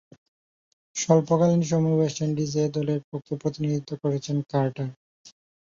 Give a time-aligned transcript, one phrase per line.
[0.95, 4.87] স্বল্পকালীন সময়ে West Indies এ-দলের পক্ষে প্রতিনিধিত্ব করেছেন কার্টার।